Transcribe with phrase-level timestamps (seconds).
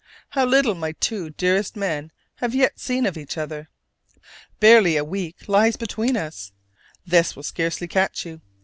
[0.29, 3.69] How little my two dearest men have yet seen of each other!
[4.59, 6.51] Barely a week lies between us:
[7.05, 8.41] this will scarcely catch you.